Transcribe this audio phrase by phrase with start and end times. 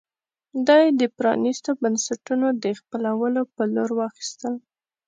[0.67, 4.53] دا یې د پرانېستو بنسټونو د خپلولو په لور واخیستل.